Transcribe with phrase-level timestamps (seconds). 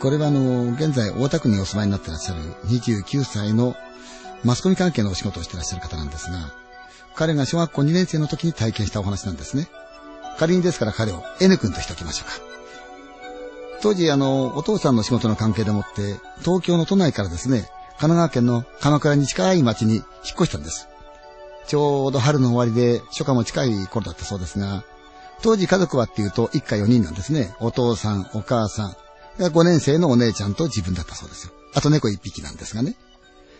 [0.00, 3.76] これはあの、現在大田区にお住まいになってらっしゃる29歳の
[4.44, 6.54] マスコミ関係のお仕事をしてらっしゃる方なんですが、
[7.14, 9.68] 彼が小学校2年生の時に体験したお話なんですね。
[10.38, 12.50] 仮にですから彼を N 君としておきましょうか。
[13.82, 20.04] 当時あの、お父さんの仕事の関係でもって、東京の都内からですね、神奈川県の鎌倉に近い町に引っ
[20.34, 20.88] 越したんです。
[21.66, 24.82] ちょうど春の終わりで初夏も近い頃だったそうですが、
[25.42, 27.54] 当時家族はっていうと一家4人なんですね。
[27.60, 28.96] お父さん、お母さん、
[29.38, 31.52] 5年生のお姉ちゃんと自分だったそうですよ。
[31.74, 32.96] あと猫1匹なんですがね。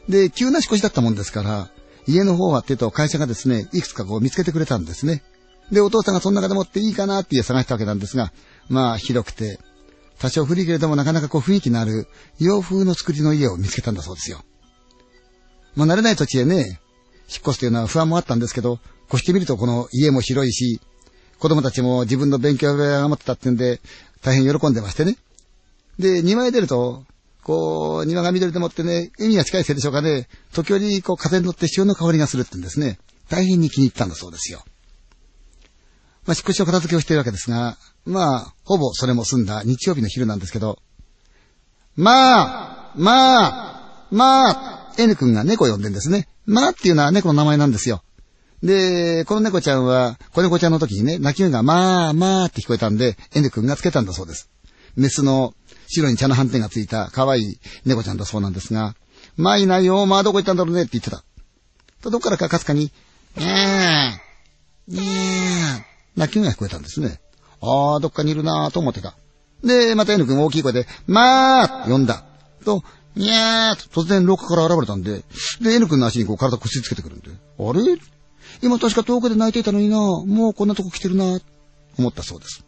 [0.08, 1.70] で、急な引っ越しだったもんですから、
[2.06, 5.22] 家の方はってと会社がですね、いくつかこう見つけてくれたんですね。
[5.70, 8.32] で、お父さんがその中でもっていいかなって探したわけなんですが、
[8.68, 9.60] まあ広くて、
[10.18, 12.06] 多少古いけれどもなかなかこう雰囲気のある
[12.38, 14.42] 洋風の作りの家を見つけたんだそうですよ。
[15.76, 16.80] まあ慣れない土地へね、
[17.28, 20.80] 引っ越すというのは不安もあったんですけど、越してみるとこの家も広いし、
[21.38, 23.80] 子供たちも自分の勉強部屋が持ってたってんで、
[24.22, 25.16] 大変喜んでましてね。
[26.00, 27.04] で、庭へ出ると、
[27.42, 32.98] こう、庭が緑でもってね、海が近いせいでしょうかね、時折、こう、風に乗って潮の香りがするってんですね。
[33.28, 34.62] 大変に気に入ったんだそうですよ。
[36.26, 40.78] まあ、引っ越しの片付けをしているわけですが、まあ、ほぼそれも済んだ日曜日の昼なんですけど、
[41.96, 46.28] まあ、まあ、まあ、N 君が猫を呼んでんですね。
[46.46, 48.02] まあっていうのは猫の名前なんですよ。
[48.62, 54.50] で、この猫ちゃんは、子猫ちゃんの時にね、鳴き声がまあまあって聞こえたんで、N 君がつけたんだそうです。
[54.96, 55.54] メスの
[55.90, 58.94] 白に茶の斑点がついた可愛い猫ちゃんだそうなんですが、
[59.36, 61.24] まあいないよ、まあどこ行ったんだろうねって言ってた。
[62.02, 62.90] と、どっからかかすかに、
[63.36, 65.06] にゃー、にゃー、
[66.16, 67.20] 鳴き声が聞こえたんですね。
[67.60, 69.14] ああ、どっかにいるなぁと思ってた。
[69.62, 72.24] で、また N 君大きい声で、まあ呼んだ。
[72.64, 72.82] と、
[73.16, 75.24] にゃーと突然廊下から現れたんで、
[75.60, 77.98] で、N 君の足にこう体こすりつけてくるんで、あれ？
[78.62, 81.38] 今確か遠くで泣いていたのになもうこんなとこ来てるな
[81.98, 82.64] 思ったそうです。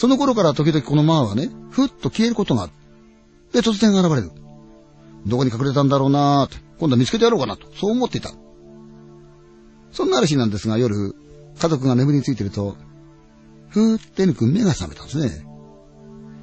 [0.00, 2.72] その頃から時々このマーはね、ふっと消えることがある。
[3.52, 4.30] で、突然現れる。
[5.26, 8.30] どこに隠れたんだろうなーって、今度は見つけてやろうかなと、そう思っていた。
[9.92, 11.14] そんなある日なんですが、夜、
[11.58, 12.78] 家族が眠りについてると、
[13.68, 15.44] ふーって N 君目が覚めたんですね。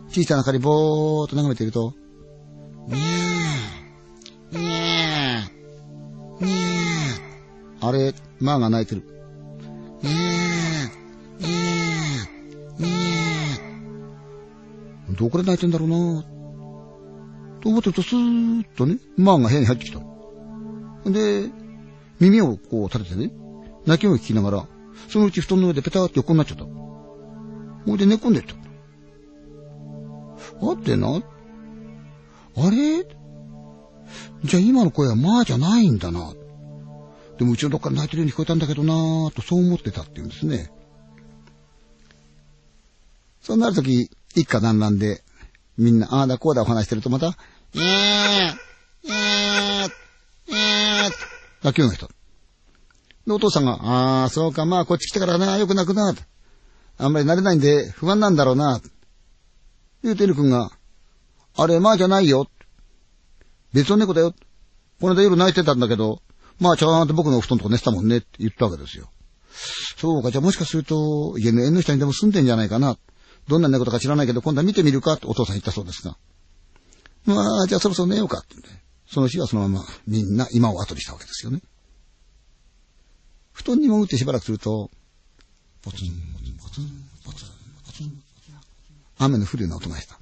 [0.09, 1.95] 小さな明かりぼーっと眺めていると、
[2.89, 7.87] にゃー、にゃー、にゃー。
[7.87, 9.01] あれ、マーが泣いてる。
[10.03, 10.15] にゃー、
[11.39, 13.26] にゃー、にゃー。
[15.17, 16.23] どこで泣いてんだろうな
[17.61, 19.99] と思ってると、スーッとね、マーが部屋に入ってきた。
[21.09, 21.49] で、
[22.19, 23.31] 耳をこう立ててね、
[23.85, 24.67] 泣き声を聞きながら、
[25.09, 26.63] そのうち布団の上でペターって横になっちゃった。
[26.65, 28.53] ほいで寝込んでった。
[30.61, 31.21] あってな。
[32.57, 33.05] あれ？
[34.43, 36.33] じゃあ今の声はまあじゃないんだな。
[37.37, 40.71] でもうちのどっかで泣いてるように聞こえたんだけどなぁとそう思ってたって言うんですね。
[43.41, 44.09] そうなるとき、
[44.41, 45.23] 一家団らんで、
[45.77, 47.37] みんなああだこうだお話してるとまた、
[47.75, 49.91] えー、えー、
[50.53, 51.11] えー、
[51.63, 52.07] 泣きような人。
[52.07, 56.13] で、お父さんが、ああ、そうか、まあこっち来てからな、よく泣くな。
[56.99, 58.81] あんまり慣れないんで不安なんだろうな。
[60.03, 60.71] 言うてる君が、
[61.55, 62.47] あれ、まあじゃないよ。
[63.73, 64.33] 別の猫だよ。
[65.01, 66.21] この間夜泣いてたんだけど、
[66.59, 69.09] まあちゃんと僕の布団とか寝てたもんねって言ったわけですよ。
[69.97, 72.97] そうか、じゃあもしかすると、家の縁の下にでも住んでんじゃないかな。
[73.47, 76.17] どんな猫とか知らないけど、今度は見てみるかってお父さん言ったそうですが。
[77.25, 78.83] まあ、じゃあそろそろ寝ようかって、ね。
[79.07, 81.61] その日はそのままみんな今を後にしたわけですよね。
[83.53, 84.91] 布団に潜ってしばらくすると、
[85.81, 87.47] ポツン、ポツン、ポツン、ポツン、
[87.85, 88.21] ポツン
[89.19, 90.19] 雨の降るような音がした。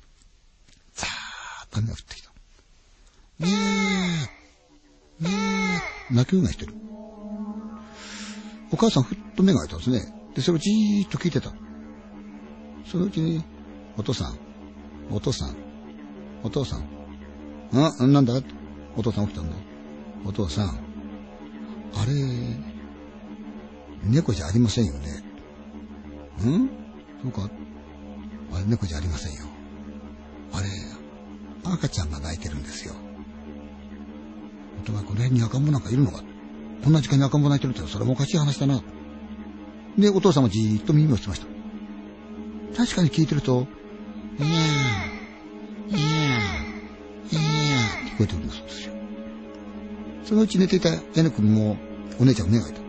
[0.94, 2.30] ザーッと雨が降ってきた。
[3.40, 3.50] ね
[5.22, 5.30] え、ね
[6.12, 6.74] え、泣き声がしてる。
[8.72, 10.32] お母さんふっと目が開いたんですね。
[10.36, 11.52] で、それをじーっと聞いてた。
[12.86, 13.44] そのうちに、
[13.98, 14.38] お父さん、
[15.12, 15.56] お父さん、
[16.44, 16.88] お父さん、
[17.74, 18.34] あ、なんだ？
[18.96, 19.56] お父さん起きたんだ。
[20.26, 20.72] お父さん、あ
[22.06, 22.14] れ、
[24.04, 25.24] 猫じゃありませんよね。
[26.44, 26.70] ん？
[27.24, 27.50] そうか？
[28.54, 29.46] あれ猫じゃありませんよ。
[30.54, 30.68] あれ、
[31.64, 32.94] 赤ちゃんが泣いてるんですよ。
[34.88, 36.24] お前この辺に赤ん坊なんかいるのか？
[36.84, 38.84] こんな時間に赤ん坊泣いてるってそれもおかしい話だな。
[39.98, 41.48] で、お父さんもじーっと耳をしてました。
[42.76, 43.68] 確かに聞いてると、
[44.38, 48.94] いやー、いやー、いやー、聞こえてくるそうですよ。
[50.26, 51.78] そのうち寝ていた N 君も
[52.20, 52.82] お姉ちゃん目が開いた。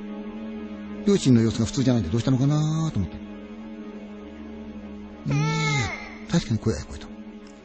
[1.06, 3.16] 両親の様子が普通じゃないんでどうしたのかなと思って。
[5.26, 5.34] ね
[6.28, 7.06] え、確かに声が聞こえた。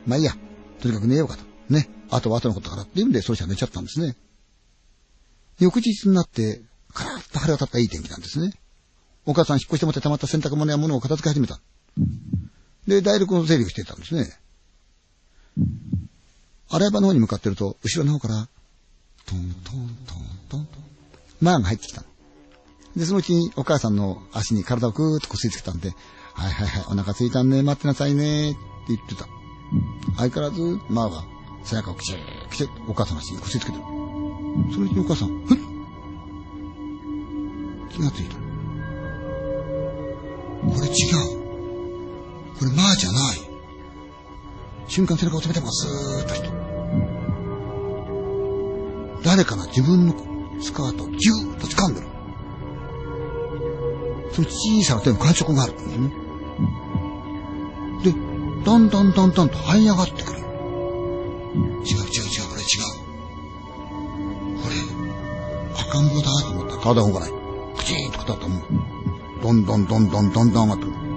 [0.05, 0.33] まあいいや、
[0.79, 1.43] とにかく寝ようかと。
[1.69, 1.89] ね。
[2.11, 4.15] あとは後のことからって言うんで、そうしたら寝ちゃったんですね。
[5.59, 6.61] 翌日になって、
[6.93, 8.53] カラッと晴れ渡ったいい天気なんですね。
[9.25, 11.59] お母さん引っ越してもって溜まった洗濯物や物を片付け始めた。
[12.87, 14.37] で、台所の整理をしてたんですね。
[16.69, 18.47] 洗い場の方に向かってると、後ろの方から、
[19.25, 20.83] トントントントントン、
[21.41, 22.03] マーが入ってきた
[22.95, 25.91] で、そのうちにお母さんの足に体をぐーっとこすりつけたんで、
[26.33, 28.59] はいはいはい、お腹すいたんね、待ってなさいね、って
[28.89, 29.25] 言ってた。
[30.17, 31.23] 相変わらず、マーは、
[31.63, 32.17] 背中をきちー
[32.51, 33.83] きちお母さんの足にこすりつけてる。
[34.73, 35.57] そのうちにお母さん、ふっ
[37.91, 38.35] 気がついた。
[38.35, 38.41] こ
[40.81, 40.91] れ違
[41.37, 41.40] う。
[42.61, 43.41] これマーじゃない。
[44.87, 46.49] 瞬間背中を止めてますーっとして。
[49.23, 50.13] 誰かが自分の
[50.61, 52.07] スカートをギューッと掴んでる。
[54.31, 56.11] その小さな手の感触があるんですね。
[58.03, 58.13] で、
[58.63, 60.39] だんだんだんだんと這い上がってくる。
[60.39, 60.49] 違う違
[61.61, 63.01] う違う、これ違う。
[64.61, 64.75] これ、
[65.81, 67.31] 赤ん坊だと思ったら体が動かない。
[67.75, 68.61] クチーンとたったもう、
[69.41, 71.10] どんどんどんどんどんどん上がってくる。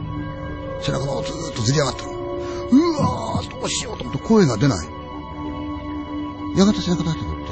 [0.84, 2.10] 背中がずーっとずり上がってる。
[2.10, 4.88] うわー、どうしようと思って声が出ない。
[6.58, 7.46] やがて背中出してくっ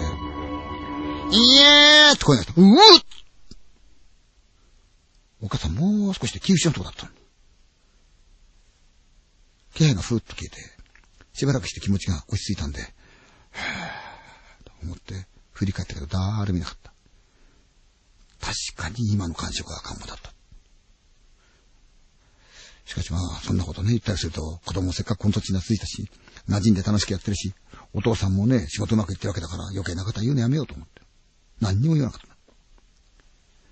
[1.31, 2.61] て、いえーって声がした。
[2.61, 3.03] うわっ
[5.41, 7.13] お母さんもう少しで気失のとこだったの。
[9.75, 10.61] 気配がふーっと消えて、
[11.33, 16.93] しばらくして気持ちが落ち着いたんで、はぁ、と思って振り返ったけど誰もいなかった。
[18.41, 20.32] 確かに今の感触は赤ん坊だった。
[22.85, 26.09] しかしまあ、そんなことね、言ったりすると、子供せっかくこの土地に懐いたし、
[26.49, 27.55] 馴染んで楽しくやってるし、
[27.95, 31.03] お父さんもね、仕事うまくいってるわけだから余計なこと言うのやめようと思って。
[31.61, 32.37] 何にも言わなかった。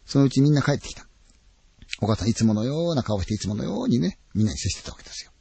[0.07, 1.07] そのうちみんな帰ってきた。
[2.01, 5.33] お母さんいつものような顔していつものようにね、みんなに接してたわけですよ。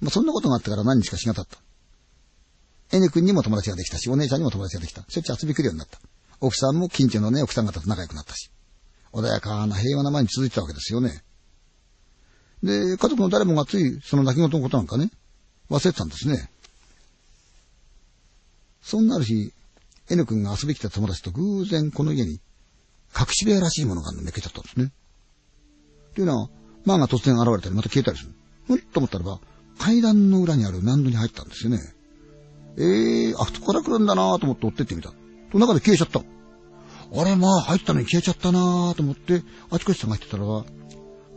[0.00, 1.58] まあそんなことがあってから何日かしがたった。
[2.96, 5.04] エネ君にも友達ができたし、お姉ちゃんにも友達ができた。
[5.08, 5.98] しょっちゅう遊び来るようになった。
[6.40, 8.50] 奥さんも近所のね、奥さん方と仲良くなったし。
[9.12, 11.23] 穏やかな平和な毎日続いてたわけですよね。
[12.64, 15.10] で、家族の誰もがついその泣き言のことなんかね、
[15.70, 16.50] 忘れてたんですね。
[18.82, 19.52] そんなある日、
[20.10, 22.40] N 君が遊び来た友達と偶然この家に
[23.18, 24.86] 隠し部屋らしいものがあるのめけちゃったんですね。
[26.10, 26.48] っていうのは、
[26.86, 28.32] マーが突然現れたりまた消えたりする。
[28.66, 29.40] ふっと思ったらば、
[29.78, 31.80] 階段の裏にある難度に入ったんですよね。
[32.78, 35.12] ええー、あそこから来るんだなと思って追ってってみた。
[35.52, 36.20] と中で消えちゃった。
[36.20, 40.64] あれ、まあ入ったのに消えちゃったなと思って、あちこち探してたらば、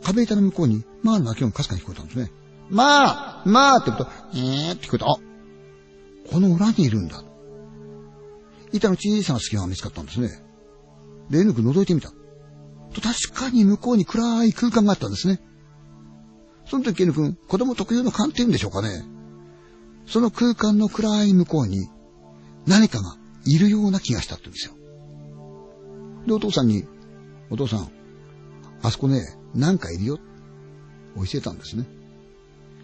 [0.02, 2.30] 壁板の向こうに、まあの鳴き音がかすかに聞こえたんですね。
[2.70, 5.06] まあまあって言うと、えーって聞こえた。
[5.06, 5.16] あ、
[6.30, 7.22] この裏にいるんだ。
[8.72, 10.28] 板の小さな隙間が見つかったんですね。
[11.30, 12.10] で、N 君覗いてみた。
[12.94, 15.40] と確かに向こうに暗い空間があったんですね。
[16.66, 19.04] その時 N 君、子供特有の観点でしょうかね。
[20.06, 21.88] その空間の暗い向こうに
[22.66, 23.16] 何かが
[23.46, 24.74] いるような気がしたって言うんですよ。
[26.26, 26.84] で、お父さんに、
[27.50, 27.90] お父さん、
[28.82, 30.18] あそこね、なんかいるよ。
[31.16, 31.84] 教えたんですね。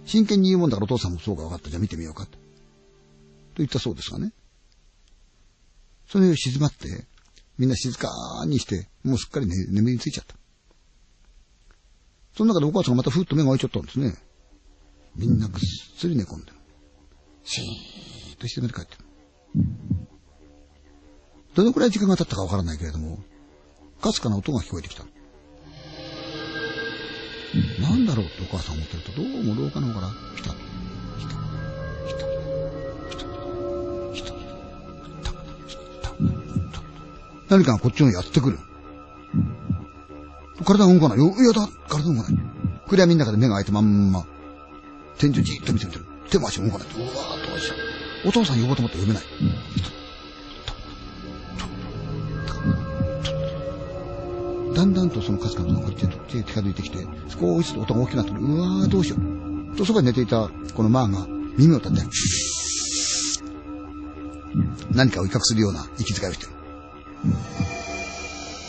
[0.06, 1.70] 真剣に言うもんだからお父さんもそうか分かった。
[1.70, 2.32] じゃあ見てみようかと。
[2.32, 2.38] と
[3.58, 4.32] 言ったそうですがね。
[6.08, 7.06] それを静まって、
[7.58, 8.10] みんな静か
[8.46, 10.34] にして、もうすっかり、ね、眠りについちゃった。
[12.36, 14.14] その中でお母さんがまたふっと目が開いちゃったんですね。
[15.16, 15.60] みんなぐっ
[15.96, 16.56] すり寝込んでる。
[17.44, 19.04] シーッとして目で帰ってる。
[21.54, 23.20] どのくらい時間が経ったかわからないけれども、
[24.00, 25.04] かすかな音が聞こえてきた。
[28.14, 30.54] だろうってお母さん思ってると、どうも廊下の方から来た、
[31.18, 31.34] 来た、
[32.06, 32.12] 来
[33.22, 33.28] た、
[34.14, 34.30] 来た、
[35.66, 36.12] 来た、
[37.48, 38.58] 何かがこっちにやってくる。
[40.64, 41.18] 体動かない。
[41.18, 42.42] よ、いやだ、体動かない。
[42.86, 43.72] 暗闇の中で目が開いた。
[43.72, 44.24] まんま、
[45.18, 46.04] 天井じっと見てみてる。
[46.30, 46.94] 手も足も動かない。
[46.96, 47.74] うわーどうしよ
[48.24, 48.28] う。
[48.28, 49.22] お父さん呼ぼうと思って呼べない。
[54.74, 58.40] だんだんとそのかすかな音が近づいてきて、少しずつ音が大きくなってる。
[58.40, 59.76] うわーどうしよう。
[59.76, 61.26] と、そばに寝ていたこのマーが
[61.56, 62.00] 耳を立て、
[64.92, 66.52] 何かを威嚇するような息遣いをしてる。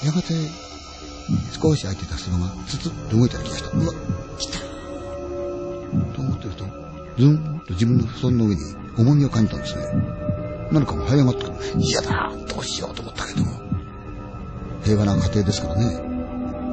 [0.05, 0.33] やがて、
[1.59, 3.77] 少し開いていた隙がつつっと動いたような気がした。
[3.77, 3.93] うわ、
[4.37, 6.65] 来たと思ってると、
[7.17, 8.61] ズンと自分の布団の上に
[8.97, 9.85] 重みを感じたんですね。
[10.71, 11.55] 何かが這い上がってくる。
[11.79, 13.43] 嫌だどうしようと思ったけど、
[14.85, 15.99] 平和な家庭ですからね、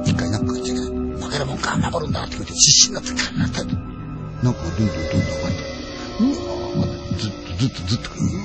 [0.05, 0.89] 一回なんか言っちゃいけない。
[1.19, 3.75] 負けるもんか、守るんだって言って必死になってカーッて。
[4.43, 5.63] なんかどんどんどんどん上がった。
[6.19, 6.29] う
[6.79, 6.85] わ
[7.17, 8.43] ずっとずっとずっと、うわ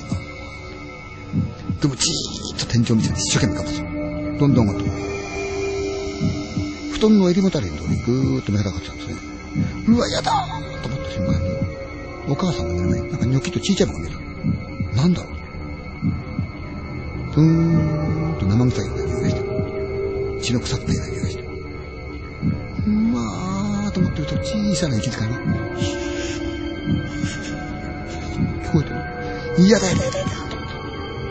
[1.81, 4.89] でもじーっと天井見て一生懸命頑張ってどんどん上がって
[6.93, 9.15] 布団の襟もたれのとこにぐーっと目がかかっちゃうんですね。
[9.87, 11.39] うわ、やだーと思った瞬間に、
[12.27, 14.19] お母さんの目の前になんかニョキッと小さいのが見えた。
[15.01, 15.33] なんだろう
[17.33, 17.43] ふー
[18.35, 19.38] んと生臭いような匂いがして、
[20.41, 21.43] 血の腐ったような匂いがして、
[22.87, 25.37] まーと思ってると小さな息遣いが、
[28.63, 28.95] 聞こえてる。
[29.59, 30.29] 嫌だ、嫌だ、嫌だ、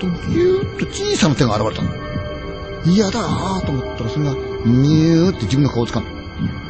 [0.01, 1.91] と、ぎゅーっと小さな手が現れたの。
[2.85, 4.35] 嫌だーと思ったら、それが、
[4.65, 6.07] にゅーって自分の顔を掴む。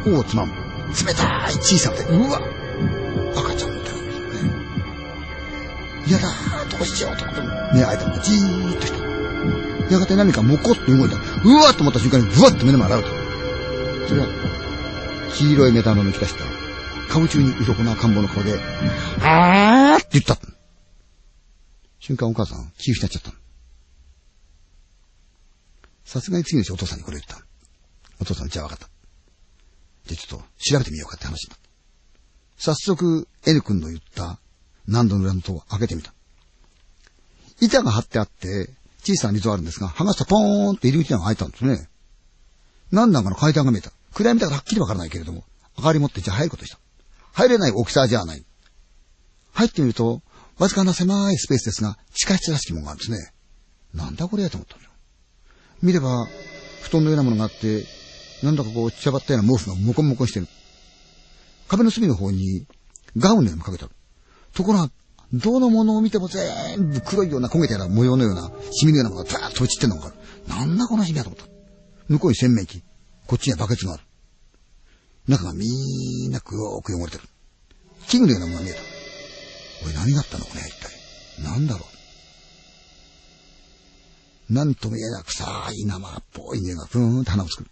[0.04, 0.52] 頬をつまむ。
[0.52, 2.04] 冷たい小さな手。
[2.04, 2.40] うわ
[3.37, 3.76] 赤ちゃん。
[3.76, 4.04] の手なん。
[4.07, 4.54] ですよね。
[6.07, 7.40] 嫌だーどうしようと思って
[7.75, 9.08] 目開いたのがじーっとした。
[9.90, 11.16] やがて何かモコッと動いた。
[11.16, 14.09] うわっと思った瞬間に、ブワッと目の前現れた。
[14.09, 14.28] それは、
[15.35, 16.45] 黄色いメタルのき出した、
[17.12, 18.59] 顔中に鱗な赤ん坊の顔で、
[19.23, 20.38] あーって言った。
[21.99, 23.33] 瞬間お母さん、気失っちゃった。
[26.04, 27.45] さすがに次の日お父さんにこれ言った。
[28.21, 28.88] お父さん、じゃあ分かった。
[30.07, 31.68] じゃあちょっと調べてみようかって話になった。
[32.57, 34.40] 早速、N 君の言った
[34.87, 36.14] 何度の裏の戸を開けてみた。
[37.61, 38.71] 板が張ってあって、
[39.02, 41.88] 小さな溝あるんですが、剥がすとポーンって入り口が開いたんですね。
[42.90, 43.93] 何段かの階段が見えた。
[44.14, 45.45] 暗闇だからはっきりわからないけれども、
[45.76, 46.78] 明かり持ってじゃあ入ることした。
[47.33, 48.45] 入れない大きさじゃない。
[49.52, 50.23] 入ってみると、
[50.59, 53.33] わずかな狭いスペースですが、地下室らしきものがあるんですね。
[53.95, 54.93] なんだこれやと思ったんですよ。
[55.83, 56.26] 見れば、
[56.83, 57.87] 布団のようなものがあって、
[58.43, 60.49] なんだかこう、散らばったような毛布がモコモコしてる。
[61.69, 62.67] 壁の隅の方に、
[63.17, 63.95] ガウンのようにかけてある。
[64.55, 64.90] ところが、
[65.32, 70.49] どのものを見ても全部黒いような焦げたような模様のような、シミのようなものがバーッと落ちてんのがわかる。
[70.49, 71.47] なんだこのシミやと思った。
[72.08, 72.82] 向こうに洗面器。
[73.26, 74.02] こっちにはバケツがある。
[75.28, 77.25] 中がみーんな黒く汚れてる。
[78.06, 78.80] 器具のようなものが見えた。
[79.87, 81.42] おい、何があったのこれ、一体。
[81.44, 81.85] なんだろ
[84.49, 84.52] う。
[84.52, 87.70] なんとも言えなくさ、い生っぽい匂いがふーんと鼻を作る。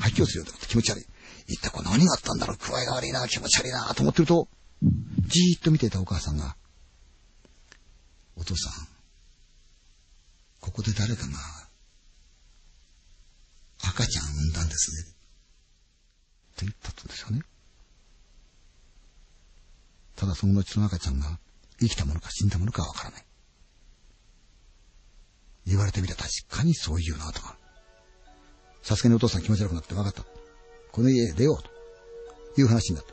[0.00, 1.06] 吐きをするようなって気持ち悪い。
[1.46, 4.48] 一体これ何があったんだろう具合が悪いな、気持ち悪いな、と思ってると、
[4.82, 6.56] じーっと見ていたお母さんが、
[8.36, 8.88] お父さん、
[10.60, 11.38] ここで誰かが、
[13.82, 15.12] 赤ちゃん産んだんですね。
[15.12, 15.14] っ
[16.56, 17.42] て言ったんですよね。
[20.16, 21.38] ただその後の赤ちゃんが
[21.78, 23.24] 生きたものか死んだものかわからない。
[25.66, 27.56] 言われてみたら確かにそういうなとか。
[28.82, 30.24] さすがにお父さん気持ち悪くなって分かった。
[30.92, 31.62] この家へ出よう
[32.54, 33.12] という話になった。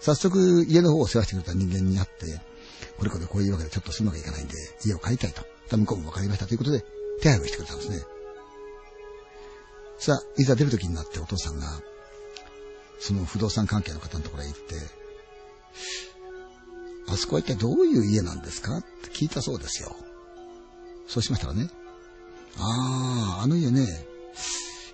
[0.00, 2.40] 早速家の方を世話してくれた人間に会って、
[2.98, 4.54] これこれこういうわけでちょっとするのがいかないんで、
[4.84, 5.42] 家を買いたいと。
[5.76, 6.84] 向こうも分かりましたということで、
[7.20, 8.02] 手配をしてくれたんですね。
[9.98, 11.66] さあ、いざ出る時になってお父さんが、
[13.00, 14.74] その不動産関係の方のところへ行って、
[17.08, 19.94] あそこは一体どういう家なんですかって聞いたそうですよ。
[21.06, 21.70] そうしましたらね、
[22.58, 23.86] ああ、あの家ね、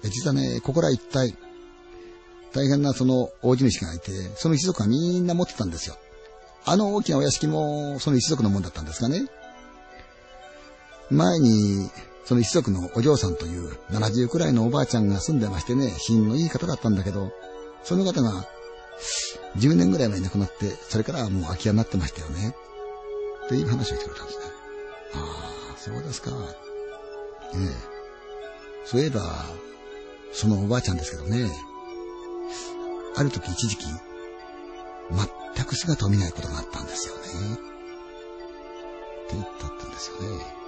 [0.04, 1.34] 実はね、ここら一帯、
[2.52, 5.96] 大変なその大地主がいて、その一族はみんな持ってたんですよ。
[6.64, 9.26] あの大きなお屋敷もその一族のもんだったんですがね。
[11.10, 11.90] 前に、
[12.24, 17.32] その一族のお嬢さんという70くらいのおばあちゃんが住んでましてね、品のいい方だったんだけど、
[17.82, 18.46] その方が
[19.56, 22.54] 10年ぐらい前に亡くなって、それからもう空き家になってましたよね。
[23.46, 24.44] っていう話をしてくれたんですね。
[25.14, 26.30] ああ、そうですか。
[27.54, 27.92] ええ。
[28.84, 29.44] そういえば、
[30.32, 31.50] そのおばあちゃんですけどね、
[33.16, 33.84] ある時一時期、
[35.10, 37.22] 全く姿を見ないことがあったんですよね。
[37.54, 37.56] っ
[39.28, 40.62] て言ったってんですよね。